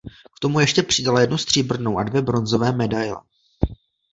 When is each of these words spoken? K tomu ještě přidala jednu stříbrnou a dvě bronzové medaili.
K 0.35 0.39
tomu 0.39 0.59
ještě 0.59 0.83
přidala 0.83 1.21
jednu 1.21 1.37
stříbrnou 1.37 1.97
a 1.97 2.03
dvě 2.03 2.21
bronzové 2.21 2.71
medaili. 2.71 3.17